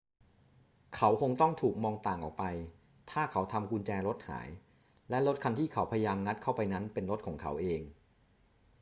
[0.95, 2.43] เขาคงต้องถูกมองต่างออกไป
[3.11, 4.49] ถ้าเขาทำกุญแจรถหาย
[5.09, 7.81] และรถคันที่เขาพยายามงัดเข้าไปนั้นเป็นรถของเขาเอง